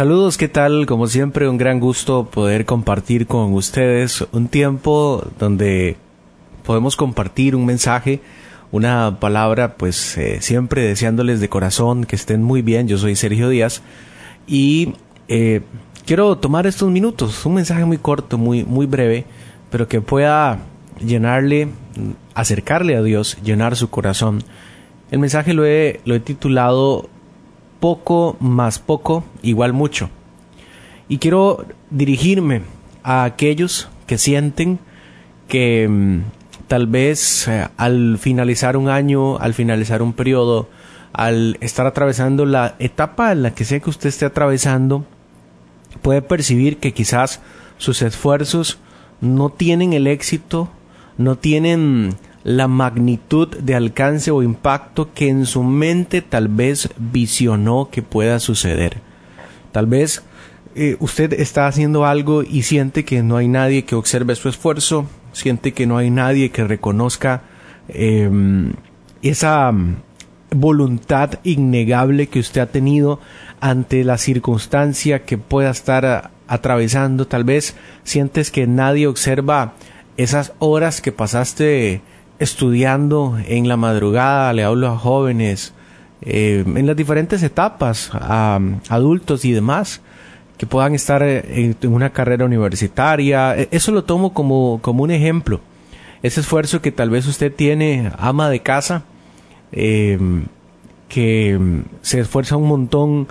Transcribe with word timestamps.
Saludos, 0.00 0.38
¿qué 0.38 0.48
tal? 0.48 0.86
Como 0.86 1.08
siempre, 1.08 1.46
un 1.46 1.58
gran 1.58 1.78
gusto 1.78 2.24
poder 2.24 2.64
compartir 2.64 3.26
con 3.26 3.52
ustedes 3.52 4.24
un 4.32 4.48
tiempo 4.48 5.22
donde 5.38 5.98
podemos 6.64 6.96
compartir 6.96 7.54
un 7.54 7.66
mensaje, 7.66 8.22
una 8.72 9.20
palabra, 9.20 9.74
pues 9.76 10.16
eh, 10.16 10.40
siempre 10.40 10.88
deseándoles 10.88 11.38
de 11.38 11.50
corazón 11.50 12.06
que 12.06 12.16
estén 12.16 12.42
muy 12.42 12.62
bien. 12.62 12.88
Yo 12.88 12.96
soy 12.96 13.14
Sergio 13.14 13.50
Díaz 13.50 13.82
y 14.46 14.94
eh, 15.28 15.60
quiero 16.06 16.38
tomar 16.38 16.66
estos 16.66 16.90
minutos, 16.90 17.44
un 17.44 17.56
mensaje 17.56 17.84
muy 17.84 17.98
corto, 17.98 18.38
muy, 18.38 18.64
muy 18.64 18.86
breve, 18.86 19.26
pero 19.70 19.86
que 19.86 20.00
pueda 20.00 20.60
llenarle, 21.04 21.68
acercarle 22.32 22.96
a 22.96 23.02
Dios, 23.02 23.36
llenar 23.44 23.76
su 23.76 23.90
corazón. 23.90 24.44
El 25.10 25.18
mensaje 25.18 25.52
lo 25.52 25.66
he, 25.66 26.00
lo 26.06 26.14
he 26.14 26.20
titulado 26.20 27.10
poco 27.80 28.36
más 28.40 28.78
poco 28.78 29.24
igual 29.42 29.72
mucho. 29.72 30.10
Y 31.08 31.18
quiero 31.18 31.66
dirigirme 31.90 32.62
a 33.02 33.24
aquellos 33.24 33.88
que 34.06 34.18
sienten 34.18 34.78
que 35.48 35.88
mm, 35.88 36.20
tal 36.68 36.86
vez 36.86 37.48
eh, 37.48 37.66
al 37.76 38.18
finalizar 38.18 38.76
un 38.76 38.88
año, 38.88 39.38
al 39.38 39.54
finalizar 39.54 40.02
un 40.02 40.12
periodo, 40.12 40.68
al 41.12 41.58
estar 41.60 41.86
atravesando 41.86 42.46
la 42.46 42.76
etapa 42.78 43.32
en 43.32 43.42
la 43.42 43.54
que 43.54 43.64
sea 43.64 43.80
que 43.80 43.90
usted 43.90 44.08
esté 44.08 44.26
atravesando, 44.26 45.04
puede 46.02 46.22
percibir 46.22 46.76
que 46.78 46.92
quizás 46.92 47.40
sus 47.78 48.02
esfuerzos 48.02 48.78
no 49.20 49.50
tienen 49.50 49.92
el 49.92 50.06
éxito, 50.06 50.68
no 51.18 51.36
tienen 51.36 52.14
la 52.42 52.68
magnitud 52.68 53.48
de 53.48 53.74
alcance 53.74 54.30
o 54.30 54.42
impacto 54.42 55.12
que 55.12 55.28
en 55.28 55.46
su 55.46 55.62
mente 55.62 56.22
tal 56.22 56.48
vez 56.48 56.88
visionó 56.96 57.88
que 57.90 58.02
pueda 58.02 58.40
suceder. 58.40 58.98
Tal 59.72 59.86
vez 59.86 60.22
eh, 60.74 60.96
usted 61.00 61.32
está 61.34 61.66
haciendo 61.66 62.06
algo 62.06 62.42
y 62.42 62.62
siente 62.62 63.04
que 63.04 63.22
no 63.22 63.36
hay 63.36 63.48
nadie 63.48 63.84
que 63.84 63.94
observe 63.94 64.34
su 64.36 64.48
esfuerzo, 64.48 65.06
siente 65.32 65.72
que 65.72 65.86
no 65.86 65.98
hay 65.98 66.10
nadie 66.10 66.50
que 66.50 66.64
reconozca 66.64 67.42
em, 67.88 68.72
esa 69.22 69.70
mm, 69.70 69.96
voluntad 70.54 71.38
innegable 71.44 72.28
que 72.28 72.40
usted 72.40 72.60
ha 72.62 72.66
tenido 72.66 73.20
ante 73.60 74.04
la 74.04 74.16
circunstancia 74.16 75.24
que 75.24 75.38
pueda 75.38 75.70
estar 75.70 76.30
atravesando. 76.48 77.26
Tal 77.26 77.44
vez 77.44 77.76
sientes 78.02 78.50
que 78.50 78.66
nadie 78.66 79.06
observa 79.06 79.74
esas 80.16 80.52
horas 80.58 81.00
que 81.00 81.12
pasaste 81.12 82.00
estudiando 82.40 83.38
en 83.46 83.68
la 83.68 83.76
madrugada, 83.76 84.52
le 84.54 84.64
hablo 84.64 84.88
a 84.88 84.98
jóvenes, 84.98 85.74
eh, 86.22 86.64
en 86.66 86.86
las 86.86 86.96
diferentes 86.96 87.42
etapas, 87.42 88.10
a, 88.12 88.58
adultos 88.88 89.44
y 89.44 89.52
demás, 89.52 90.00
que 90.56 90.66
puedan 90.66 90.94
estar 90.94 91.22
en, 91.22 91.76
una 91.84 92.10
carrera 92.10 92.46
universitaria. 92.46 93.56
E, 93.56 93.68
eso 93.70 93.92
lo 93.92 94.04
tomo 94.04 94.32
como, 94.32 94.80
como 94.82 95.04
un 95.04 95.10
ejemplo. 95.10 95.60
Ese 96.22 96.40
esfuerzo 96.40 96.80
que 96.82 96.92
tal 96.92 97.10
vez 97.10 97.26
usted 97.26 97.54
tiene, 97.54 98.10
ama 98.18 98.48
de 98.48 98.60
casa, 98.60 99.04
em, 99.72 100.46
que 101.08 101.58
se 102.02 102.20
esfuerza 102.20 102.56
un 102.56 102.68
montón 102.68 103.28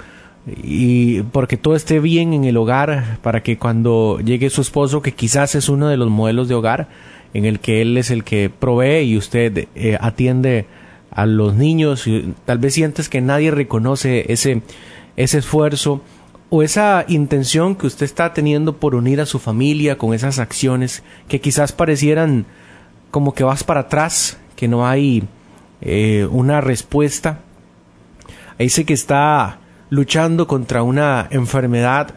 y 0.63 1.21
porque 1.23 1.57
todo 1.57 1.75
esté 1.75 1.99
bien 1.99 2.33
en 2.33 2.43
el 2.43 2.57
hogar, 2.57 3.17
para 3.21 3.41
que 3.41 3.57
cuando 3.57 4.19
llegue 4.23 4.49
su 4.49 4.61
esposo, 4.61 5.01
que 5.01 5.13
quizás 5.13 5.55
es 5.55 5.69
uno 5.69 5.87
de 5.87 5.97
los 5.97 6.09
modelos 6.09 6.47
de 6.47 6.55
hogar, 6.55 6.87
en 7.33 7.45
el 7.45 7.59
que 7.59 7.81
él 7.81 7.97
es 7.97 8.11
el 8.11 8.23
que 8.23 8.49
provee 8.49 9.01
y 9.01 9.17
usted 9.17 9.67
eh, 9.75 9.97
atiende 9.99 10.65
a 11.11 11.25
los 11.25 11.55
niños 11.55 12.07
y 12.07 12.33
tal 12.45 12.59
vez 12.59 12.73
sientes 12.73 13.09
que 13.09 13.21
nadie 13.21 13.51
reconoce 13.51 14.31
ese, 14.31 14.61
ese 15.15 15.39
esfuerzo 15.39 16.01
o 16.49 16.63
esa 16.63 17.05
intención 17.07 17.75
que 17.75 17.87
usted 17.87 18.05
está 18.05 18.33
teniendo 18.33 18.77
por 18.77 18.95
unir 18.95 19.21
a 19.21 19.25
su 19.25 19.39
familia 19.39 19.97
con 19.97 20.13
esas 20.13 20.39
acciones 20.39 21.03
que 21.27 21.41
quizás 21.41 21.71
parecieran 21.71 22.45
como 23.11 23.33
que 23.33 23.43
vas 23.43 23.63
para 23.63 23.81
atrás, 23.81 24.37
que 24.55 24.67
no 24.67 24.87
hay 24.87 25.23
eh, 25.81 26.27
una 26.31 26.61
respuesta. 26.61 27.39
Ahí 28.57 28.69
sé 28.69 28.85
que 28.85 28.93
está 28.93 29.59
luchando 29.89 30.47
contra 30.47 30.83
una 30.83 31.27
enfermedad 31.31 32.13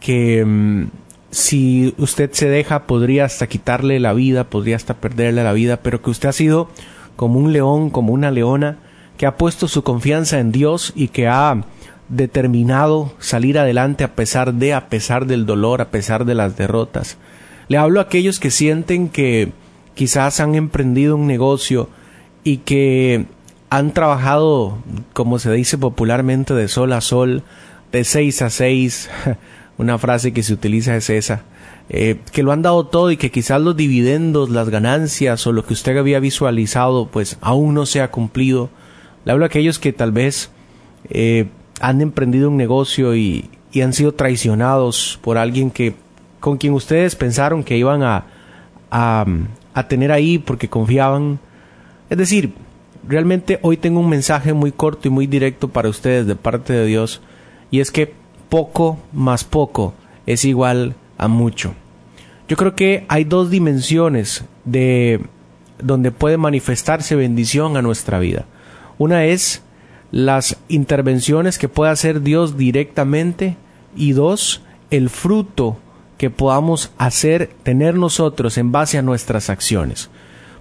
que 0.00 0.44
mm, 0.44 0.86
si 1.34 1.92
usted 1.98 2.30
se 2.30 2.48
deja 2.48 2.86
podría 2.86 3.24
hasta 3.24 3.48
quitarle 3.48 3.98
la 3.98 4.12
vida, 4.12 4.44
podría 4.44 4.76
hasta 4.76 4.94
perderle 4.94 5.42
la 5.42 5.52
vida, 5.52 5.78
pero 5.78 6.00
que 6.00 6.10
usted 6.10 6.28
ha 6.28 6.32
sido 6.32 6.68
como 7.16 7.40
un 7.40 7.52
león, 7.52 7.90
como 7.90 8.12
una 8.12 8.30
leona, 8.30 8.78
que 9.16 9.26
ha 9.26 9.36
puesto 9.36 9.66
su 9.66 9.82
confianza 9.82 10.38
en 10.38 10.52
Dios 10.52 10.92
y 10.94 11.08
que 11.08 11.26
ha 11.26 11.64
determinado 12.08 13.14
salir 13.18 13.58
adelante 13.58 14.04
a 14.04 14.14
pesar 14.14 14.54
de, 14.54 14.74
a 14.74 14.88
pesar 14.88 15.26
del 15.26 15.44
dolor, 15.44 15.80
a 15.80 15.90
pesar 15.90 16.24
de 16.24 16.36
las 16.36 16.56
derrotas. 16.56 17.16
Le 17.66 17.78
hablo 17.78 17.98
a 17.98 18.04
aquellos 18.04 18.38
que 18.38 18.52
sienten 18.52 19.08
que 19.08 19.50
quizás 19.96 20.38
han 20.38 20.54
emprendido 20.54 21.16
un 21.16 21.26
negocio 21.26 21.88
y 22.44 22.58
que 22.58 23.26
han 23.70 23.92
trabajado, 23.92 24.78
como 25.12 25.40
se 25.40 25.50
dice 25.50 25.78
popularmente, 25.78 26.54
de 26.54 26.68
sol 26.68 26.92
a 26.92 27.00
sol, 27.00 27.42
de 27.90 28.04
seis 28.04 28.40
a 28.40 28.50
seis, 28.50 29.10
una 29.78 29.98
frase 29.98 30.32
que 30.32 30.42
se 30.42 30.52
utiliza 30.52 30.96
es 30.96 31.10
esa, 31.10 31.42
eh, 31.88 32.18
que 32.32 32.42
lo 32.42 32.52
han 32.52 32.62
dado 32.62 32.86
todo 32.86 33.10
y 33.10 33.16
que 33.16 33.30
quizás 33.30 33.60
los 33.60 33.76
dividendos, 33.76 34.50
las 34.50 34.70
ganancias 34.70 35.46
o 35.46 35.52
lo 35.52 35.64
que 35.64 35.74
usted 35.74 35.96
había 35.96 36.20
visualizado, 36.20 37.06
pues 37.06 37.38
aún 37.40 37.74
no 37.74 37.86
se 37.86 38.00
ha 38.00 38.10
cumplido. 38.10 38.70
Le 39.24 39.32
hablo 39.32 39.44
a 39.44 39.48
aquellos 39.48 39.78
que 39.78 39.92
tal 39.92 40.12
vez 40.12 40.50
eh, 41.10 41.46
han 41.80 42.00
emprendido 42.00 42.50
un 42.50 42.56
negocio 42.56 43.14
y, 43.16 43.50
y, 43.72 43.80
han 43.80 43.92
sido 43.92 44.12
traicionados 44.12 45.18
por 45.22 45.38
alguien 45.38 45.70
que 45.70 45.94
con 46.40 46.56
quien 46.56 46.72
ustedes 46.72 47.16
pensaron 47.16 47.64
que 47.64 47.76
iban 47.76 48.02
a, 48.02 48.26
a, 48.90 49.24
a 49.74 49.88
tener 49.88 50.12
ahí 50.12 50.38
porque 50.38 50.68
confiaban. 50.68 51.40
Es 52.10 52.18
decir, 52.18 52.54
realmente 53.08 53.58
hoy 53.62 53.76
tengo 53.76 54.00
un 54.00 54.08
mensaje 54.08 54.52
muy 54.52 54.72
corto 54.72 55.08
y 55.08 55.10
muy 55.10 55.26
directo 55.26 55.68
para 55.68 55.88
ustedes 55.88 56.26
de 56.26 56.36
parte 56.36 56.72
de 56.72 56.86
Dios 56.86 57.20
y 57.70 57.80
es 57.80 57.90
que 57.90 58.14
poco 58.48 58.98
más 59.12 59.44
poco 59.44 59.94
es 60.26 60.44
igual 60.44 60.94
a 61.18 61.28
mucho. 61.28 61.74
Yo 62.48 62.56
creo 62.56 62.74
que 62.74 63.04
hay 63.08 63.24
dos 63.24 63.50
dimensiones 63.50 64.44
de 64.64 65.20
donde 65.78 66.10
puede 66.10 66.36
manifestarse 66.36 67.16
bendición 67.16 67.76
a 67.76 67.82
nuestra 67.82 68.18
vida. 68.18 68.44
Una 68.98 69.24
es 69.24 69.62
las 70.10 70.56
intervenciones 70.68 71.58
que 71.58 71.68
puede 71.68 71.90
hacer 71.90 72.22
Dios 72.22 72.56
directamente 72.56 73.56
y 73.96 74.12
dos, 74.12 74.62
el 74.90 75.10
fruto 75.10 75.78
que 76.18 76.30
podamos 76.30 76.92
hacer, 76.98 77.50
tener 77.62 77.96
nosotros 77.96 78.56
en 78.58 78.72
base 78.72 78.98
a 78.98 79.02
nuestras 79.02 79.50
acciones. 79.50 80.10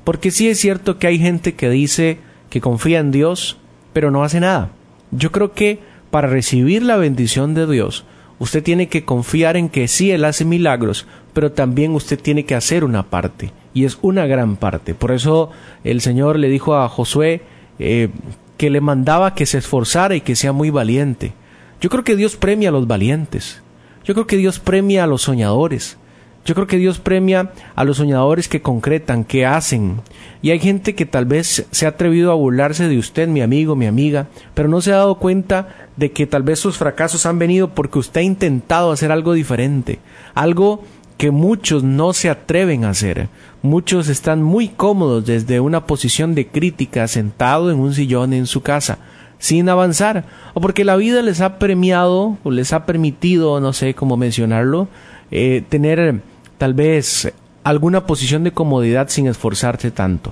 Porque 0.03 0.31
sí 0.31 0.49
es 0.49 0.59
cierto 0.59 0.97
que 0.97 1.07
hay 1.07 1.19
gente 1.19 1.53
que 1.53 1.69
dice 1.69 2.17
que 2.49 2.61
confía 2.61 2.99
en 2.99 3.11
Dios, 3.11 3.57
pero 3.93 4.11
no 4.11 4.23
hace 4.23 4.39
nada. 4.39 4.71
Yo 5.11 5.31
creo 5.31 5.53
que 5.53 5.79
para 6.13 6.27
recibir 6.27 6.83
la 6.83 6.97
bendición 6.97 7.55
de 7.55 7.65
Dios, 7.65 8.05
usted 8.37 8.61
tiene 8.61 8.87
que 8.87 9.03
confiar 9.03 9.57
en 9.57 9.67
que 9.67 9.87
sí, 9.87 10.11
Él 10.11 10.25
hace 10.25 10.45
milagros, 10.45 11.07
pero 11.33 11.53
también 11.53 11.95
usted 11.95 12.21
tiene 12.21 12.45
que 12.45 12.53
hacer 12.53 12.83
una 12.83 13.01
parte, 13.01 13.51
y 13.73 13.85
es 13.85 13.97
una 14.03 14.27
gran 14.27 14.55
parte. 14.57 14.93
Por 14.93 15.11
eso 15.11 15.49
el 15.83 16.01
Señor 16.01 16.37
le 16.37 16.49
dijo 16.49 16.75
a 16.75 16.87
Josué 16.87 17.41
eh, 17.79 18.09
que 18.57 18.69
le 18.69 18.79
mandaba 18.79 19.33
que 19.33 19.47
se 19.47 19.57
esforzara 19.57 20.13
y 20.13 20.21
que 20.21 20.35
sea 20.35 20.51
muy 20.51 20.69
valiente. 20.69 21.33
Yo 21.81 21.89
creo 21.89 22.03
que 22.03 22.15
Dios 22.15 22.35
premia 22.35 22.69
a 22.69 22.73
los 22.73 22.85
valientes. 22.85 23.63
Yo 24.03 24.13
creo 24.13 24.27
que 24.27 24.37
Dios 24.37 24.59
premia 24.59 25.05
a 25.05 25.07
los 25.07 25.23
soñadores. 25.23 25.97
Yo 26.45 26.55
creo 26.55 26.67
que 26.67 26.77
Dios 26.77 26.99
premia 26.99 27.51
a 27.75 27.83
los 27.85 27.97
soñadores 27.97 28.49
que 28.49 28.61
concretan, 28.61 29.23
que 29.23 29.45
hacen. 29.45 30.01
Y 30.41 30.51
hay 30.51 30.59
gente 30.59 30.93
que 30.93 31.05
tal 31.05 31.25
vez 31.25 31.65
se 31.71 31.85
ha 31.85 31.89
atrevido 31.89 32.31
a 32.31 32.35
burlarse 32.35 32.89
de 32.89 32.97
usted, 32.97 33.29
mi 33.29 33.41
amigo, 33.41 33.77
mi 33.77 33.85
amiga, 33.85 34.27
pero 34.53 34.67
no 34.67 34.81
se 34.81 34.91
ha 34.91 34.97
dado 34.97 35.15
cuenta 35.15 35.69
de 35.95 36.11
que 36.11 36.27
tal 36.27 36.43
vez 36.43 36.59
sus 36.59 36.77
fracasos 36.77 37.25
han 37.25 37.39
venido 37.39 37.69
porque 37.69 37.99
usted 37.99 38.21
ha 38.21 38.23
intentado 38.23 38.91
hacer 38.91 39.11
algo 39.11 39.33
diferente, 39.33 39.99
algo 40.33 40.83
que 41.17 41.31
muchos 41.31 41.83
no 41.83 42.11
se 42.11 42.29
atreven 42.29 42.83
a 42.83 42.89
hacer. 42.89 43.29
Muchos 43.61 44.09
están 44.09 44.43
muy 44.43 44.67
cómodos 44.67 45.25
desde 45.25 45.61
una 45.61 45.85
posición 45.87 46.35
de 46.35 46.47
crítica, 46.47 47.07
sentado 47.07 47.71
en 47.71 47.79
un 47.79 47.93
sillón 47.93 48.33
en 48.33 48.47
su 48.47 48.61
casa, 48.61 48.97
sin 49.39 49.69
avanzar, 49.69 50.25
o 50.53 50.59
porque 50.59 50.83
la 50.83 50.97
vida 50.97 51.21
les 51.21 51.39
ha 51.39 51.57
premiado 51.59 52.37
o 52.43 52.51
les 52.51 52.73
ha 52.73 52.85
permitido, 52.85 53.61
no 53.61 53.71
sé 53.71 53.93
cómo 53.93 54.17
mencionarlo, 54.17 54.89
eh, 55.31 55.63
tener 55.69 56.21
tal 56.63 56.73
vez 56.73 57.33
alguna 57.65 58.05
posición 58.05 58.45
de 58.45 58.53
comodidad 58.53 59.09
sin 59.09 59.27
esforzarse 59.27 59.91
tanto. 59.91 60.31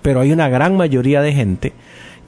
Pero 0.00 0.20
hay 0.20 0.30
una 0.30 0.48
gran 0.48 0.76
mayoría 0.76 1.22
de 1.22 1.32
gente 1.32 1.72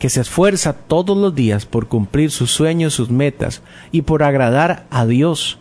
que 0.00 0.10
se 0.10 0.22
esfuerza 0.22 0.72
todos 0.72 1.16
los 1.16 1.32
días 1.32 1.64
por 1.64 1.86
cumplir 1.86 2.32
sus 2.32 2.50
sueños, 2.50 2.94
sus 2.94 3.10
metas 3.10 3.62
y 3.92 4.02
por 4.02 4.24
agradar 4.24 4.86
a 4.90 5.06
Dios, 5.06 5.60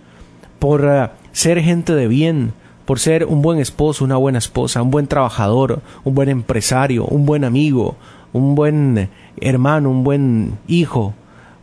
por 0.58 0.90
eh, 0.90 1.10
ser 1.34 1.62
gente 1.62 1.94
de 1.94 2.08
bien, 2.08 2.54
por 2.86 2.98
ser 2.98 3.26
un 3.26 3.44
buen 3.44 3.60
esposo, 3.60 4.06
una 4.06 4.18
buena 4.18 4.40
esposa, 4.40 4.82
un 4.82 4.90
buen 4.90 5.06
trabajador, 5.06 5.84
un 6.04 6.16
buen 6.16 6.30
empresario, 6.30 7.06
un 7.06 7.28
buen 7.28 7.44
amigo, 7.44 7.96
un 8.34 8.56
buen 8.56 9.08
hermano, 9.40 9.92
un 9.92 10.04
buen 10.04 10.58
hijo, 10.68 11.14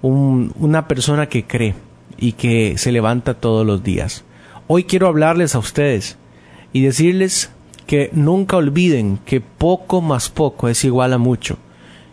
una 0.00 0.87
persona 0.87 1.29
que 1.29 1.43
cree. 1.43 1.75
y 2.21 2.33
que 2.33 2.79
se 2.79 2.93
levanta 2.93 3.35
todos 3.35 3.67
los 3.67 3.83
días. 3.83 4.25
Hoy 4.70 4.85
quiero 4.85 5.06
hablarles 5.06 5.55
a 5.55 5.61
ustedes 5.61 6.19
y 6.75 6.82
decirles 6.82 7.50
que 7.87 8.11
nunca 8.12 8.59
olviden 8.59 9.19
que 9.25 9.41
poco 9.41 10.03
más 10.03 10.29
poco 10.29 10.69
es 10.69 10.85
igual 10.85 11.15
a 11.15 11.19
mucho 11.19 11.56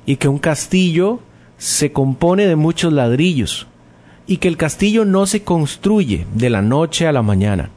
y 0.06 0.16
que 0.16 0.30
un 0.30 0.38
castillo 0.38 1.20
se 1.58 1.92
compone 1.92 2.48
de 2.48 2.56
muchos 2.56 2.94
ladrillos 2.94 3.68
y 4.26 4.38
que 4.38 4.48
el 4.48 4.56
castillo 4.56 5.04
no 5.04 5.26
se 5.26 5.44
construye 5.44 6.28
de 6.34 6.50
la 6.50 6.62
noche 6.62 7.08
a 7.08 7.12
la 7.12 7.22
mañana. 7.22 7.72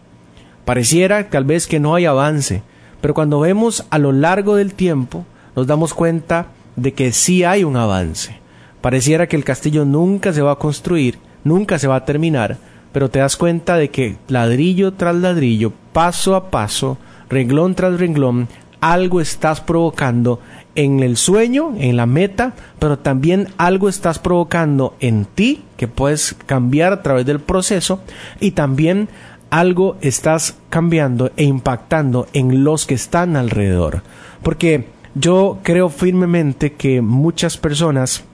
Pareciera 0.65 1.29
tal 1.29 1.45
vez 1.45 1.67
que 1.67 1.81
no 1.81 1.97
hay 1.97 2.05
avance, 2.05 2.63
pero 3.01 3.15
cuando 3.15 3.41
vemos 3.41 3.85
a 3.91 3.99
lo 3.99 4.13
largo 4.13 4.55
del 4.55 4.75
tiempo 4.75 5.27
nos 5.57 5.67
damos 5.67 5.93
cuenta 5.93 6.53
de 6.77 6.95
que 6.95 7.11
sí 7.11 7.43
hay 7.43 7.65
un 7.65 7.77
avance. 7.77 8.39
Pareciera 8.81 9.27
que 9.27 9.35
el 9.35 9.43
castillo 9.43 9.85
nunca 9.85 10.33
se 10.33 10.43
va 10.43 10.53
a 10.53 10.59
construir, 10.61 11.19
nunca 11.43 11.81
se 11.81 11.89
va 11.89 11.97
a 11.97 12.05
terminar, 12.05 12.59
pero 12.93 13.11
te 13.11 13.19
das 13.19 13.37
cuenta 13.37 13.77
de 13.77 13.91
que 13.91 14.17
ladrillo 14.29 14.93
tras 14.95 15.17
ladrillo, 15.17 15.73
paso 15.93 16.35
a 16.35 16.51
paso, 16.51 16.99
renglón 17.29 17.75
tras 17.75 17.99
renglón, 17.99 18.49
algo 18.81 19.21
estás 19.21 19.61
provocando 19.61 20.41
en 20.75 21.01
el 21.01 21.17
sueño, 21.17 21.75
en 21.77 21.97
la 21.97 22.07
meta, 22.07 22.55
pero 22.79 22.99
también 22.99 23.49
algo 23.57 23.89
estás 23.89 24.19
provocando 24.19 24.95
en 25.01 25.25
ti 25.25 25.65
que 25.77 25.89
puedes 25.89 26.37
cambiar 26.47 26.93
a 26.93 27.03
través 27.03 27.27
del 27.27 27.41
proceso 27.41 28.01
y 28.39 28.53
también 28.53 29.09
algo 29.51 29.97
estás 30.01 30.57
cambiando 30.71 31.33
e 31.37 31.45
impactando 31.45 32.29
en 32.33 32.63
los 32.65 32.87
que 32.87 32.95
están 32.95 33.37
alrededor. 33.37 34.03
Porque 34.43 34.87
yo 35.15 35.59
creo 35.63 35.89
firmemente 35.89 36.75
que 36.75 37.01
muchas 37.01 37.57
personas 37.57 38.25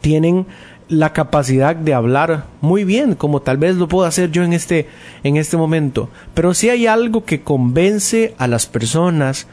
tienen 0.00 0.46
la 0.88 1.12
capacidad 1.12 1.76
de 1.76 1.94
hablar 1.94 2.44
muy 2.60 2.84
bien, 2.84 3.14
como 3.14 3.40
tal 3.40 3.58
vez 3.58 3.76
lo 3.76 3.88
puedo 3.88 4.06
hacer 4.06 4.30
yo 4.30 4.42
en 4.42 4.52
este, 4.52 4.88
en 5.22 5.36
este 5.36 5.56
momento. 5.56 6.08
Pero 6.34 6.54
si 6.54 6.70
hay 6.70 6.86
algo 6.86 7.24
que 7.24 7.42
convence 7.42 8.34
a 8.38 8.46
las 8.46 8.66
personas 8.66 9.46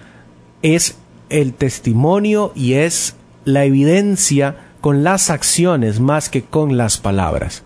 es 0.62 0.98
el 1.30 1.54
testimonio 1.54 2.52
y 2.56 2.74
es 2.74 3.16
la 3.44 3.66
evidencia 3.66 4.56
con 4.82 5.04
las 5.04 5.30
acciones 5.30 6.00
más 6.00 6.30
que 6.30 6.44
con 6.44 6.78
las 6.78 6.98
palabras. 6.98 7.64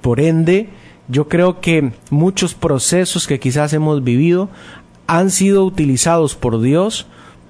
Por 0.00 0.20
ende, 0.20 0.68
yo 1.08 1.28
creo 1.28 1.60
que 1.60 1.92
muchos 2.10 2.54
procesos 2.54 3.26
que 3.26 3.40
quizás 3.40 3.72
hemos 3.72 4.02
vivido 4.02 4.48
han 5.06 5.30
sido 5.30 5.64
utilizados 5.64 6.34
por 6.34 6.60
Dios 6.60 7.06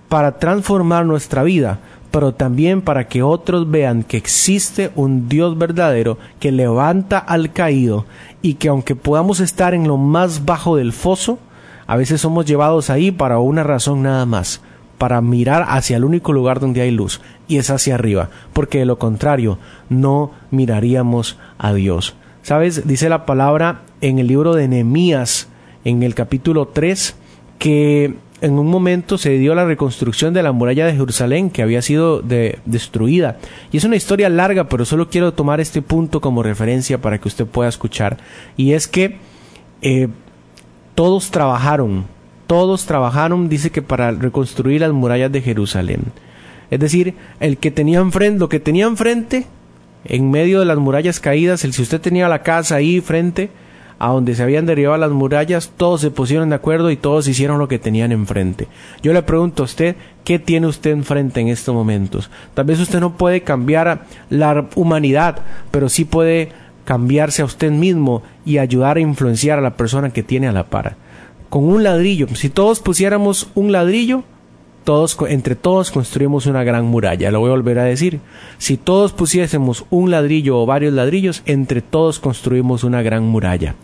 para 0.08 0.38
transformar 0.38 1.06
nuestra 1.06 1.42
vida, 1.42 1.78
pero 2.12 2.34
también 2.34 2.82
para 2.82 3.08
que 3.08 3.22
otros 3.22 3.68
vean 3.68 4.04
que 4.04 4.18
existe 4.18 4.92
un 4.94 5.28
Dios 5.28 5.58
verdadero 5.58 6.18
que 6.38 6.52
levanta 6.52 7.18
al 7.18 7.52
caído 7.52 8.04
y 8.42 8.54
que 8.54 8.68
aunque 8.68 8.94
podamos 8.94 9.40
estar 9.40 9.72
en 9.74 9.88
lo 9.88 9.96
más 9.96 10.44
bajo 10.44 10.76
del 10.76 10.92
foso, 10.92 11.38
a 11.86 11.96
veces 11.96 12.20
somos 12.20 12.44
llevados 12.44 12.90
ahí 12.90 13.10
para 13.10 13.38
una 13.38 13.62
razón 13.62 14.02
nada 14.02 14.26
más, 14.26 14.60
para 14.98 15.20
mirar 15.22 15.64
hacia 15.68 15.96
el 15.96 16.04
único 16.04 16.32
lugar 16.32 16.60
donde 16.60 16.82
hay 16.82 16.90
luz, 16.90 17.22
y 17.48 17.56
es 17.56 17.70
hacia 17.70 17.94
arriba, 17.94 18.28
porque 18.52 18.78
de 18.78 18.86
lo 18.86 18.98
contrario 18.98 19.58
no 19.88 20.32
miraríamos 20.50 21.38
a 21.58 21.72
Dios. 21.72 22.14
¿Sabes? 22.42 22.86
Dice 22.86 23.08
la 23.08 23.24
palabra 23.24 23.82
en 24.00 24.18
el 24.18 24.26
libro 24.26 24.54
de 24.54 24.68
Nehemías, 24.68 25.48
en 25.84 26.02
el 26.02 26.14
capítulo 26.14 26.68
3, 26.68 27.16
que 27.58 28.16
en 28.42 28.58
un 28.58 28.66
momento 28.66 29.18
se 29.18 29.38
dio 29.38 29.54
la 29.54 29.64
reconstrucción 29.64 30.34
de 30.34 30.42
la 30.42 30.50
muralla 30.50 30.84
de 30.84 30.94
Jerusalén 30.94 31.48
que 31.48 31.62
había 31.62 31.80
sido 31.80 32.20
destruida. 32.20 33.38
Y 33.70 33.76
es 33.76 33.84
una 33.84 33.94
historia 33.94 34.28
larga, 34.28 34.68
pero 34.68 34.84
solo 34.84 35.08
quiero 35.08 35.32
tomar 35.32 35.60
este 35.60 35.80
punto 35.80 36.20
como 36.20 36.42
referencia 36.42 37.00
para 37.00 37.18
que 37.18 37.28
usted 37.28 37.46
pueda 37.46 37.68
escuchar. 37.68 38.18
Y 38.56 38.72
es 38.72 38.88
que 38.88 39.18
eh, 39.80 40.08
todos 40.96 41.30
trabajaron, 41.30 42.04
todos 42.48 42.84
trabajaron, 42.84 43.48
dice 43.48 43.70
que 43.70 43.80
para 43.80 44.10
reconstruir 44.10 44.80
las 44.80 44.92
murallas 44.92 45.30
de 45.30 45.40
Jerusalén. 45.40 46.02
Es 46.68 46.80
decir, 46.80 47.14
el 47.38 47.58
que 47.58 47.70
tenía 47.70 48.00
enfrente, 48.00 48.40
lo 48.40 48.48
que 48.48 48.58
tenía 48.58 48.86
enfrente, 48.86 49.46
en 50.04 50.32
medio 50.32 50.58
de 50.58 50.66
las 50.66 50.78
murallas 50.78 51.20
caídas, 51.20 51.62
el 51.62 51.74
si 51.74 51.82
usted 51.82 52.00
tenía 52.00 52.28
la 52.28 52.42
casa 52.42 52.74
ahí 52.74 53.00
frente, 53.00 53.50
a 54.02 54.08
donde 54.08 54.34
se 54.34 54.42
habían 54.42 54.66
derribado 54.66 54.98
las 54.98 55.12
murallas, 55.12 55.70
todos 55.76 56.00
se 56.00 56.10
pusieron 56.10 56.48
de 56.48 56.56
acuerdo 56.56 56.90
y 56.90 56.96
todos 56.96 57.28
hicieron 57.28 57.60
lo 57.60 57.68
que 57.68 57.78
tenían 57.78 58.10
enfrente. 58.10 58.66
Yo 59.00 59.12
le 59.12 59.22
pregunto 59.22 59.62
a 59.62 59.66
usted, 59.66 59.94
¿qué 60.24 60.40
tiene 60.40 60.66
usted 60.66 60.90
enfrente 60.90 61.38
en 61.38 61.46
estos 61.46 61.72
momentos? 61.72 62.28
Tal 62.52 62.64
vez 62.64 62.80
usted 62.80 62.98
no 62.98 63.16
puede 63.16 63.42
cambiar 63.42 64.06
la 64.28 64.66
humanidad, 64.74 65.42
pero 65.70 65.88
sí 65.88 66.04
puede 66.04 66.50
cambiarse 66.84 67.42
a 67.42 67.44
usted 67.44 67.70
mismo 67.70 68.24
y 68.44 68.58
ayudar 68.58 68.96
a 68.96 69.00
influenciar 69.00 69.60
a 69.60 69.62
la 69.62 69.76
persona 69.76 70.10
que 70.10 70.24
tiene 70.24 70.48
a 70.48 70.52
la 70.52 70.64
par. 70.64 70.96
Con 71.48 71.62
un 71.62 71.84
ladrillo, 71.84 72.26
si 72.34 72.50
todos 72.50 72.80
pusiéramos 72.80 73.50
un 73.54 73.70
ladrillo, 73.70 74.24
todos, 74.84 75.16
entre 75.28 75.56
todos 75.56 75.90
construimos 75.90 76.46
una 76.46 76.64
gran 76.64 76.84
muralla. 76.84 77.30
Lo 77.30 77.40
voy 77.40 77.48
a 77.48 77.54
volver 77.54 77.78
a 77.78 77.84
decir. 77.84 78.20
Si 78.58 78.76
todos 78.76 79.12
pusiésemos 79.12 79.84
un 79.90 80.10
ladrillo 80.10 80.60
o 80.60 80.66
varios 80.66 80.92
ladrillos, 80.92 81.42
entre 81.46 81.82
todos 81.82 82.18
construimos 82.18 82.84
una 82.84 83.02
gran 83.02 83.24
muralla. 83.24 83.74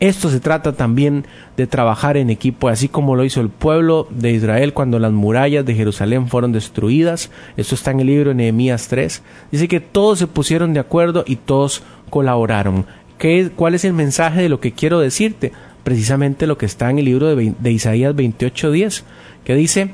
Esto 0.00 0.28
se 0.28 0.40
trata 0.40 0.72
también 0.72 1.24
de 1.56 1.66
trabajar 1.66 2.16
en 2.16 2.28
equipo, 2.28 2.68
así 2.68 2.88
como 2.88 3.14
lo 3.14 3.24
hizo 3.24 3.40
el 3.40 3.48
pueblo 3.48 4.08
de 4.10 4.32
Israel 4.32 4.72
cuando 4.72 4.98
las 4.98 5.12
murallas 5.12 5.64
de 5.64 5.74
Jerusalén 5.74 6.28
fueron 6.28 6.52
destruidas. 6.52 7.30
Esto 7.56 7.74
está 7.74 7.92
en 7.92 8.00
el 8.00 8.08
libro 8.08 8.30
de 8.30 8.34
Nehemías 8.34 8.88
3. 8.88 9.22
Dice 9.52 9.68
que 9.68 9.80
todos 9.80 10.18
se 10.18 10.26
pusieron 10.26 10.74
de 10.74 10.80
acuerdo 10.80 11.24
y 11.26 11.36
todos 11.36 11.82
colaboraron. 12.10 12.86
¿Qué, 13.18 13.50
¿Cuál 13.54 13.74
es 13.74 13.84
el 13.84 13.92
mensaje 13.92 14.42
de 14.42 14.48
lo 14.48 14.60
que 14.60 14.72
quiero 14.72 14.98
decirte? 14.98 15.52
Precisamente 15.84 16.46
lo 16.46 16.58
que 16.58 16.66
está 16.66 16.90
en 16.90 16.98
el 16.98 17.04
libro 17.04 17.34
de, 17.34 17.54
de 17.58 17.72
Isaías 17.72 18.14
28.10, 18.14 19.04
que 19.44 19.54
dice, 19.54 19.90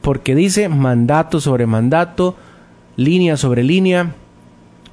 porque 0.00 0.34
dice 0.34 0.68
mandato 0.68 1.40
sobre 1.40 1.66
mandato, 1.66 2.36
línea 2.96 3.36
sobre 3.36 3.62
línea, 3.62 4.12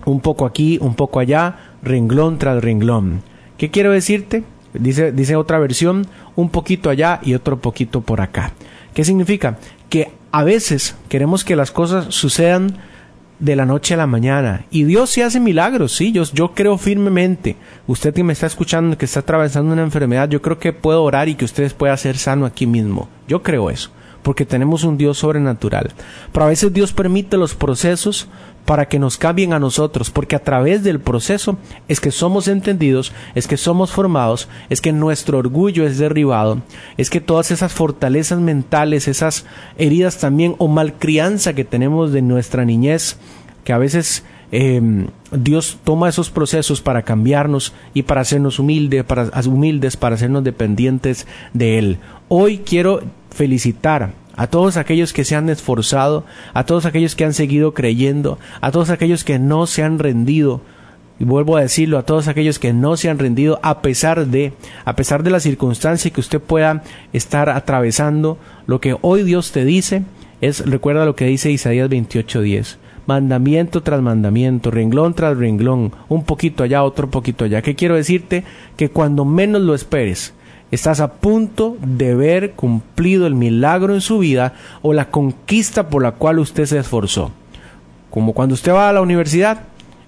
un 0.06 0.20
poco 0.22 0.46
aquí, 0.46 0.78
un 0.82 0.96
poco 0.96 1.20
allá, 1.20 1.74
renglón 1.82 2.38
tras 2.38 2.64
renglón. 2.64 3.22
¿Qué 3.58 3.72
quiero 3.72 3.92
decirte? 3.92 4.44
Dice, 4.74 5.12
dice 5.12 5.36
otra 5.36 5.60
versión, 5.60 6.08
un 6.36 6.50
poquito 6.50 6.90
allá 6.90 7.20
y 7.24 7.34
otro 7.34 7.60
poquito 7.60 8.02
por 8.02 8.22
acá. 8.22 8.52
¿Qué 8.94 9.04
significa? 9.04 9.58
Que 9.90 10.12
a 10.32 10.44
veces 10.44 10.96
queremos 11.10 11.44
que 11.44 11.56
las 11.56 11.72
cosas 11.72 12.14
sucedan 12.14 12.78
de 13.40 13.56
la 13.56 13.66
noche 13.66 13.94
a 13.94 13.98
la 13.98 14.08
mañana. 14.08 14.66
Y 14.70 14.84
Dios 14.84 15.10
sí 15.10 15.22
hace 15.22 15.40
milagros, 15.40 15.94
sí, 15.94 16.12
yo, 16.12 16.24
yo 16.34 16.54
creo 16.54 16.78
firmemente. 16.78 17.56
Usted 17.88 18.14
que 18.14 18.24
me 18.24 18.34
está 18.34 18.48
escuchando, 18.48 18.98
que 18.98 19.06
está 19.06 19.22
atravesando 19.22 19.74
una 19.74 19.84
enfermedad, 19.84 20.30
yo 20.30 20.42
creo 20.42 20.60
que 20.60 20.74
puedo 20.74 21.04
orar 21.04 21.30
y 21.30 21.36
que 21.36 21.46
ustedes 21.46 21.74
puedan 21.74 21.98
ser 21.98 22.18
sano 22.18 22.46
aquí 22.46 22.66
mismo. 22.68 23.10
Yo 23.28 23.42
creo 23.42 23.70
eso 23.70 23.92
porque 24.26 24.44
tenemos 24.44 24.84
un 24.84 24.98
Dios 24.98 25.20
sobrenatural. 25.20 25.92
Pero 26.32 26.46
a 26.48 26.50
veces 26.50 26.74
Dios 26.74 26.92
permite 26.92 27.38
los 27.38 27.54
procesos 27.54 28.28
para 28.66 28.88
que 28.88 28.98
nos 28.98 29.20
cambien 29.20 29.54
a 29.54 29.60
nosotros, 29.60 30.10
porque 30.10 30.36
a 30.36 30.44
través 30.44 30.84
del 30.84 31.00
proceso 31.00 31.60
es 31.88 32.00
que 32.00 32.10
somos 32.10 32.48
entendidos, 32.48 33.14
es 33.36 33.48
que 33.48 33.56
somos 33.56 33.92
formados, 33.92 34.50
es 34.72 34.82
que 34.82 34.92
nuestro 34.92 35.38
orgullo 35.38 35.86
es 35.86 36.00
derribado, 36.00 36.64
es 36.98 37.12
que 37.12 37.22
todas 37.22 37.52
esas 37.52 37.72
fortalezas 37.72 38.40
mentales, 38.40 39.08
esas 39.08 39.46
heridas 39.78 40.18
también 40.18 40.56
o 40.58 40.68
malcrianza 40.68 41.54
que 41.54 41.64
tenemos 41.64 42.12
de 42.12 42.24
nuestra 42.24 42.66
niñez, 42.66 43.18
que 43.64 43.74
a 43.74 43.78
veces 43.78 44.24
em, 44.52 45.06
Dios 45.32 45.78
toma 45.84 46.10
esos 46.10 46.32
procesos 46.32 46.82
para 46.82 47.04
cambiarnos 47.04 47.74
y 47.94 48.02
para 48.02 48.22
hacernos 48.22 48.58
humildes, 48.58 49.04
para, 49.04 49.30
humildes, 49.46 49.98
para 49.98 50.16
hacernos 50.16 50.44
dependientes 50.44 51.28
de 51.54 51.78
Él. 51.78 51.98
Hoy 52.28 52.64
quiero 52.66 53.04
felicitar 53.36 54.14
a 54.36 54.48
todos 54.48 54.78
aquellos 54.78 55.14
que 55.14 55.24
se 55.24 55.36
han 55.36 55.50
esforzado, 55.50 56.26
a 56.54 56.66
todos 56.66 56.86
aquellos 56.86 57.16
que 57.16 57.26
han 57.26 57.34
seguido 57.34 57.74
creyendo, 57.74 58.40
a 58.62 58.72
todos 58.72 58.90
aquellos 58.90 59.24
que 59.24 59.40
no 59.40 59.68
se 59.68 59.84
han 59.84 60.00
rendido, 60.00 60.62
y 61.20 61.24
vuelvo 61.24 61.56
a 61.56 61.62
decirlo, 61.62 61.98
a 61.98 62.04
todos 62.04 62.28
aquellos 62.28 62.60
que 62.60 62.74
no 62.74 62.98
se 62.98 63.10
han 63.10 63.20
rendido 63.20 63.60
a 63.64 63.82
pesar 63.82 64.28
de, 64.28 64.54
a 64.84 64.96
pesar 64.96 65.24
de 65.24 65.30
la 65.30 65.40
circunstancia 65.40 66.12
que 66.12 66.20
usted 66.20 66.42
pueda 66.42 66.84
estar 67.14 67.50
atravesando, 67.50 68.38
lo 68.68 68.82
que 68.82 68.98
hoy 69.02 69.24
Dios 69.24 69.52
te 69.52 69.64
dice 69.64 70.04
es, 70.42 70.66
recuerda 70.66 71.06
lo 71.06 71.16
que 71.16 71.26
dice 71.26 71.52
Isaías 71.52 71.90
28:10, 71.90 72.78
mandamiento 73.06 73.84
tras 73.84 74.02
mandamiento, 74.02 74.72
renglón 74.72 75.14
tras 75.14 75.38
renglón, 75.38 75.94
un 76.10 76.26
poquito 76.26 76.64
allá, 76.64 76.84
otro 76.84 77.10
poquito 77.10 77.46
allá. 77.46 77.62
¿Qué 77.62 77.76
quiero 77.76 77.96
decirte? 77.96 78.44
Que 78.76 78.90
cuando 78.90 79.24
menos 79.24 79.62
lo 79.62 79.74
esperes, 79.74 80.34
Estás 80.76 81.00
a 81.00 81.14
punto 81.14 81.78
de 81.80 82.16
ver 82.16 82.52
cumplido 82.52 83.28
el 83.28 83.34
milagro 83.34 83.94
en 83.94 84.02
su 84.02 84.20
vida 84.20 84.56
o 84.82 84.92
la 84.92 85.10
conquista 85.10 85.88
por 85.88 86.04
la 86.04 86.12
cual 86.12 86.38
usted 86.38 86.66
se 86.66 86.78
esforzó. 86.78 87.32
Como 88.10 88.34
cuando 88.34 88.56
usted 88.56 88.74
va 88.74 88.90
a 88.90 88.92
la 88.92 89.00
universidad, 89.00 89.62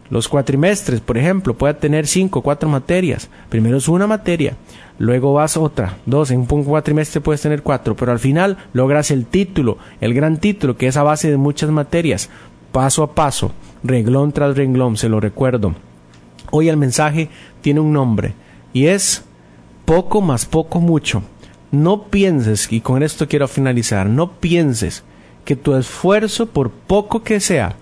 los 0.10 0.28
cuatrimestres, 0.28 1.00
por 1.00 1.18
ejemplo, 1.18 1.54
puede 1.54 1.74
tener 1.76 2.06
cinco 2.06 2.40
o 2.40 2.42
cuatro 2.42 2.68
materias. 2.68 3.30
Primero 3.48 3.78
es 3.78 3.88
una 3.88 4.08
materia, 4.08 4.58
luego 5.00 5.32
vas 5.32 5.56
otra, 5.56 6.00
dos, 6.06 6.32
en 6.32 6.46
un 6.50 6.64
cuatrimestre 6.66 7.22
puedes 7.22 7.42
tener 7.42 7.64
cuatro, 7.64 7.96
pero 7.96 8.12
al 8.12 8.20
final 8.20 8.58
logras 8.74 9.10
el 9.10 9.26
título, 9.26 9.78
el 10.02 10.14
gran 10.14 10.36
título, 10.36 10.76
que 10.76 10.88
es 10.88 10.98
a 10.98 11.04
base 11.04 11.32
de 11.32 11.38
muchas 11.38 11.70
materias, 11.70 12.30
paso 12.74 13.04
a 13.04 13.16
paso, 13.16 13.54
renglón 13.86 14.34
tras 14.34 14.58
renglón, 14.58 14.98
se 14.98 15.08
lo 15.08 15.22
recuerdo. 15.22 15.76
Hoy 16.52 16.68
el 16.68 16.76
mensaje 16.76 17.30
tiene 17.62 17.80
un 17.80 17.94
nombre 17.94 18.34
y 18.74 18.88
es 18.88 19.24
poco 19.88 20.20
más 20.20 20.46
poco 20.46 20.82
mucho. 20.82 21.24
No 21.72 22.04
pienses, 22.10 22.68
y 22.74 22.82
con 22.82 23.04
esto 23.04 23.30
quiero 23.30 23.48
finalizar, 23.48 24.10
no 24.10 24.34
pienses 24.34 25.06
que 25.46 25.56
tu 25.56 25.76
esfuerzo, 25.76 26.48
por 26.48 26.72
poco 26.72 27.24
que 27.24 27.40
sea, 27.40 27.78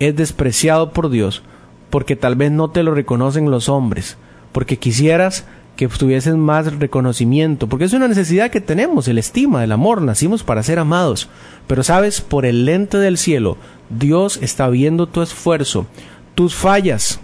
es 0.00 0.16
despreciado 0.16 0.90
por 0.90 1.10
Dios, 1.10 1.44
porque 1.90 2.16
tal 2.16 2.34
vez 2.34 2.50
no 2.50 2.70
te 2.70 2.82
lo 2.82 2.92
reconocen 2.92 3.52
los 3.52 3.68
hombres, 3.68 4.16
porque 4.50 4.80
quisieras 4.80 5.44
que 5.76 5.86
tuviesen 5.86 6.40
más 6.40 6.76
reconocimiento, 6.80 7.68
porque 7.68 7.84
es 7.84 7.92
una 7.92 8.08
necesidad 8.08 8.50
que 8.50 8.60
tenemos, 8.60 9.06
el 9.06 9.18
estima, 9.18 9.62
el 9.62 9.70
amor, 9.70 10.02
nacimos 10.02 10.42
para 10.42 10.64
ser 10.64 10.80
amados. 10.80 11.28
Pero 11.68 11.84
sabes, 11.84 12.20
por 12.20 12.46
el 12.46 12.64
lente 12.64 12.98
del 12.98 13.16
cielo, 13.16 13.58
Dios 13.90 14.40
está 14.42 14.68
viendo 14.68 15.06
tu 15.06 15.22
esfuerzo, 15.22 15.86
tus 16.34 16.56
fallas, 16.56 17.20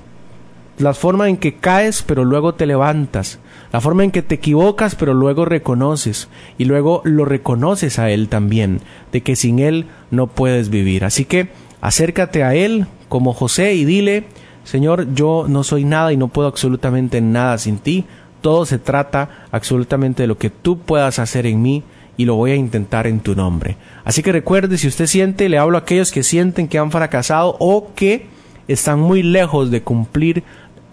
la 0.80 0.94
forma 0.94 1.28
en 1.28 1.36
que 1.36 1.54
caes 1.54 2.02
pero 2.02 2.24
luego 2.24 2.54
te 2.54 2.66
levantas, 2.66 3.38
la 3.72 3.80
forma 3.80 4.04
en 4.04 4.10
que 4.10 4.22
te 4.22 4.36
equivocas 4.36 4.94
pero 4.94 5.14
luego 5.14 5.44
reconoces 5.44 6.28
y 6.58 6.64
luego 6.64 7.02
lo 7.04 7.24
reconoces 7.24 7.98
a 7.98 8.10
Él 8.10 8.28
también, 8.28 8.80
de 9.12 9.22
que 9.22 9.36
sin 9.36 9.58
Él 9.58 9.86
no 10.10 10.26
puedes 10.26 10.70
vivir. 10.70 11.04
Así 11.04 11.24
que 11.24 11.48
acércate 11.80 12.42
a 12.42 12.54
Él 12.54 12.86
como 13.08 13.32
José 13.32 13.74
y 13.74 13.84
dile, 13.84 14.24
Señor, 14.64 15.14
yo 15.14 15.46
no 15.48 15.64
soy 15.64 15.84
nada 15.84 16.12
y 16.12 16.16
no 16.16 16.28
puedo 16.28 16.48
absolutamente 16.48 17.20
nada 17.20 17.58
sin 17.58 17.78
ti, 17.78 18.04
todo 18.40 18.64
se 18.66 18.78
trata 18.78 19.46
absolutamente 19.50 20.22
de 20.22 20.26
lo 20.26 20.38
que 20.38 20.50
tú 20.50 20.78
puedas 20.78 21.18
hacer 21.18 21.46
en 21.46 21.60
mí 21.60 21.82
y 22.16 22.24
lo 22.24 22.34
voy 22.34 22.52
a 22.52 22.56
intentar 22.56 23.06
en 23.06 23.20
tu 23.20 23.34
nombre. 23.34 23.76
Así 24.04 24.22
que 24.22 24.32
recuerde, 24.32 24.78
si 24.78 24.88
usted 24.88 25.06
siente, 25.06 25.48
le 25.48 25.58
hablo 25.58 25.76
a 25.76 25.80
aquellos 25.80 26.10
que 26.10 26.22
sienten 26.22 26.68
que 26.68 26.78
han 26.78 26.90
fracasado 26.90 27.56
o 27.58 27.92
que 27.94 28.26
están 28.68 29.00
muy 29.00 29.22
lejos 29.22 29.70
de 29.70 29.82
cumplir 29.82 30.44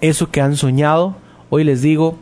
eso 0.01 0.32
que 0.32 0.42
han 0.42 0.56
soñado, 0.56 1.16
hoy 1.50 1.63
les 1.63 1.82
digo, 1.82 2.18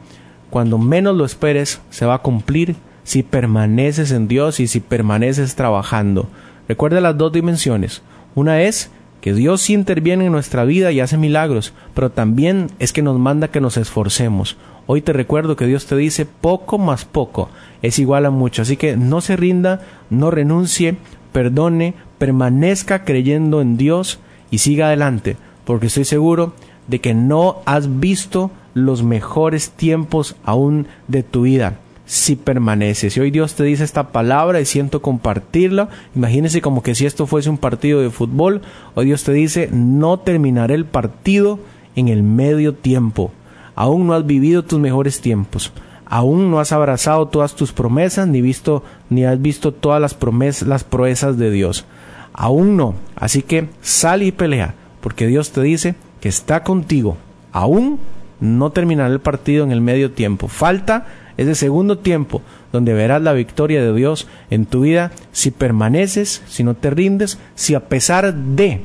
cuando 0.50 0.78
menos 0.78 1.16
lo 1.16 1.26
esperes, 1.26 1.82
se 1.90 2.06
va 2.06 2.16
a 2.16 2.22
cumplir 2.22 2.76
si 3.04 3.24
permaneces 3.24 4.12
en 4.12 4.28
Dios 4.28 4.60
y 4.60 4.68
si 4.68 4.80
permaneces 4.80 5.56
trabajando. 5.56 6.28
Recuerda 6.68 7.02
las 7.02 7.18
dos 7.18 7.32
dimensiones. 7.32 8.02
Una 8.34 8.62
es 8.62 8.90
que 9.22 9.34
Dios 9.34 9.62
sí 9.62 9.74
interviene 9.74 10.26
en 10.26 10.32
nuestra 10.32 10.66
vida 10.66 10.92
y 10.92 11.00
hace 11.00 11.18
milagros, 11.18 11.74
pero 11.94 12.12
también 12.12 12.68
es 12.80 12.94
que 12.94 13.02
nos 13.02 13.18
manda 13.18 13.50
que 13.50 13.62
nos 13.62 13.78
esforcemos. 13.78 14.58
Hoy 14.88 15.02
te 15.02 15.14
recuerdo 15.14 15.56
que 15.56 15.66
Dios 15.66 15.88
te 15.88 15.96
dice 15.96 16.26
poco 16.26 16.78
más 16.78 17.06
poco 17.06 17.50
es 17.82 18.00
igual 18.00 18.26
a 18.26 18.30
mucho. 18.30 18.62
Así 18.62 18.78
que 18.78 18.98
no 18.98 19.22
se 19.22 19.36
rinda, 19.36 19.82
no 20.10 20.32
renuncie, 20.32 20.98
perdone, 21.32 21.94
permanezca 22.18 23.04
creyendo 23.04 23.62
en 23.62 23.78
Dios 23.78 24.20
y 24.52 24.60
siga 24.60 24.88
adelante, 24.88 25.38
porque 25.66 25.88
estoy 25.88 26.06
seguro 26.06 26.54
de 26.88 27.00
que 27.00 27.14
no 27.14 27.58
has 27.66 28.00
visto 28.00 28.52
los 28.74 29.04
mejores 29.04 29.72
tiempos 29.72 30.36
aún 30.44 30.88
de 31.08 31.24
tu 31.24 31.44
vida 31.44 31.80
si 32.06 32.36
permaneces. 32.36 33.18
Y 33.18 33.20
hoy 33.20 33.32
Dios 33.32 33.56
te 33.56 33.64
dice 33.64 33.84
esta 33.84 34.10
palabra 34.12 34.62
y 34.62 34.66
siento 34.66 35.02
compartirla. 35.02 35.90
Imagínese 36.16 36.62
como 36.62 36.84
que 36.84 36.96
si 36.96 37.06
esto 37.06 37.26
fuese 37.26 37.50
un 37.50 37.58
partido 37.58 38.02
de 38.02 38.12
fútbol, 38.12 38.62
hoy 38.94 39.06
Dios 39.06 39.24
te 39.24 39.34
dice, 39.34 39.70
no 39.72 40.20
terminaré 40.20 40.76
el 40.76 40.86
partido 40.86 41.60
en 41.96 42.08
el 42.08 42.24
medio 42.24 42.74
tiempo. 42.74 43.32
Aún 43.76 44.08
no 44.08 44.14
has 44.14 44.26
vivido 44.26 44.64
tus 44.64 44.80
mejores 44.80 45.20
tiempos. 45.20 45.72
Aún 46.06 46.52
no 46.52 46.60
has 46.60 46.72
abrazado 46.72 47.28
todas 47.28 47.56
tus 47.56 47.72
promesas 47.74 48.28
ni 48.28 48.42
visto 48.42 48.84
ni 49.10 49.26
has 49.26 49.42
visto 49.42 49.74
todas 49.74 50.00
las 50.00 50.14
promesas, 50.14 50.68
las 50.68 50.84
proezas 50.84 51.38
de 51.38 51.50
Dios. 51.50 51.86
Aún 52.34 52.78
no. 52.78 52.94
Así 53.16 53.42
que 53.42 53.70
sal 53.82 54.22
y 54.22 54.32
pelea, 54.32 54.76
porque 55.02 55.26
Dios 55.26 55.52
te 55.52 55.62
dice, 55.62 55.96
que 56.26 56.30
está 56.30 56.64
contigo, 56.64 57.18
aún 57.52 58.00
no 58.40 58.72
terminará 58.72 59.14
el 59.14 59.20
partido 59.20 59.64
en 59.64 59.72
el 59.72 59.80
medio 59.80 60.14
tiempo. 60.14 60.48
Falta 60.48 61.06
ese 61.38 61.54
segundo 61.54 62.00
tiempo 62.00 62.42
donde 62.72 62.96
verás 62.96 63.22
la 63.22 63.34
victoria 63.34 63.80
de 63.84 63.94
Dios 63.94 64.28
en 64.50 64.66
tu 64.66 64.82
vida 64.82 65.12
si 65.32 65.52
permaneces, 65.52 66.42
si 66.48 66.64
no 66.64 66.74
te 66.74 66.90
rindes, 66.90 67.38
si 67.54 67.76
a 67.76 67.82
pesar 67.90 68.34
de 68.34 68.82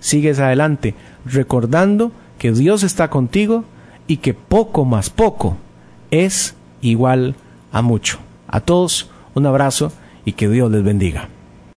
sigues 0.00 0.38
adelante, 0.38 0.94
recordando 1.24 2.12
que 2.36 2.52
Dios 2.52 2.82
está 2.82 3.08
contigo 3.08 3.64
y 4.06 4.18
que 4.18 4.34
poco 4.34 4.84
más 4.84 5.08
poco 5.08 5.56
es 6.10 6.56
igual 6.82 7.36
a 7.72 7.80
mucho. 7.80 8.18
A 8.48 8.60
todos 8.60 9.08
un 9.32 9.46
abrazo 9.46 9.94
y 10.26 10.32
que 10.32 10.46
Dios 10.46 10.70
les 10.70 10.84
bendiga. 10.84 11.30